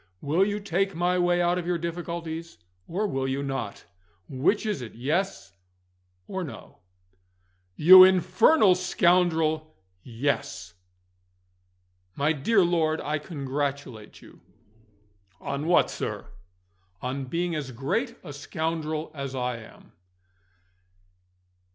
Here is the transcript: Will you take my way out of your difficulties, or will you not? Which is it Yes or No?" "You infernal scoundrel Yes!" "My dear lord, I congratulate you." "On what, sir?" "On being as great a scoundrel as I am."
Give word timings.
Will 0.19 0.43
you 0.43 0.59
take 0.59 0.95
my 0.95 1.19
way 1.19 1.43
out 1.43 1.59
of 1.59 1.67
your 1.67 1.77
difficulties, 1.77 2.57
or 2.87 3.05
will 3.05 3.27
you 3.27 3.43
not? 3.43 3.85
Which 4.27 4.65
is 4.65 4.81
it 4.81 4.95
Yes 4.95 5.53
or 6.27 6.43
No?" 6.43 6.79
"You 7.75 8.03
infernal 8.03 8.73
scoundrel 8.73 9.77
Yes!" 10.01 10.73
"My 12.15 12.33
dear 12.33 12.63
lord, 12.63 12.99
I 12.99 13.19
congratulate 13.19 14.23
you." 14.23 14.41
"On 15.39 15.67
what, 15.67 15.91
sir?" 15.91 16.31
"On 17.03 17.25
being 17.25 17.53
as 17.53 17.69
great 17.71 18.15
a 18.23 18.33
scoundrel 18.33 19.11
as 19.13 19.35
I 19.35 19.57
am." 19.57 19.91